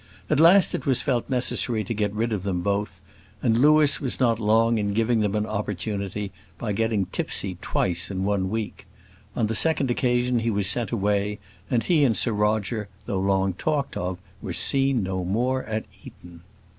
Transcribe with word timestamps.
At 0.31 0.39
last 0.39 0.73
it 0.73 0.87
was 0.87 1.03
felt 1.03 1.29
necessary 1.29 1.83
to 1.83 1.93
get 1.93 2.11
rid 2.11 2.33
of 2.33 2.41
them 2.41 2.61
both; 2.63 2.99
and 3.43 3.55
Louis 3.59 4.01
was 4.01 4.19
not 4.19 4.39
long 4.39 4.79
in 4.79 4.93
giving 4.95 5.19
them 5.19 5.35
an 5.35 5.45
opportunity, 5.45 6.31
by 6.57 6.73
getting 6.73 7.05
tipsy 7.05 7.59
twice 7.61 8.09
in 8.09 8.23
one 8.23 8.49
week. 8.49 8.87
On 9.35 9.45
the 9.45 9.53
second 9.53 9.91
occasion 9.91 10.39
he 10.39 10.49
was 10.49 10.65
sent 10.67 10.89
away, 10.89 11.37
and 11.69 11.83
he 11.83 12.03
and 12.03 12.17
Sir 12.17 12.31
Roger, 12.33 12.87
though 13.05 13.19
long 13.19 13.53
talked 13.53 13.95
of, 13.95 14.17
were 14.41 14.53
seen 14.53 15.03
no 15.03 15.23
more 15.23 15.63
at 15.65 15.85
Eton. 16.03 16.41